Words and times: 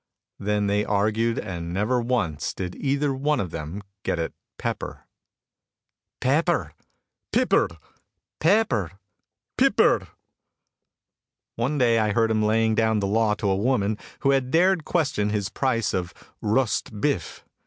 Then 0.39 0.65
they 0.65 0.83
argued 0.83 1.37
and 1.37 1.71
never 1.75 2.01
once 2.01 2.55
did 2.55 2.73
either 2.77 3.13
one 3.13 3.39
of 3.39 3.51
them 3.51 3.83
get 4.01 4.17
it 4.17 4.33
"Pepper." 4.57 5.05
"Paeper." 6.19 6.73
"Pip 7.31 7.53
RR." 7.53 7.67
"Paeper." 8.39 8.89
"Pip 9.59 9.79
RR." 9.79 10.07
One 11.55 11.77
day 11.77 11.99
I 11.99 12.13
heard 12.13 12.31
him 12.31 12.41
laying 12.41 12.73
down 12.73 12.99
the 12.99 13.05
law 13.05 13.35
to 13.35 13.47
a 13.51 13.55
woman 13.55 13.95
who 14.21 14.31
had 14.31 14.49
dared 14.49 14.85
question 14.85 15.29
his 15.29 15.49
price 15.49 15.93
of 15.93 16.15
"Rust 16.41 16.99
Bif." 16.99 17.45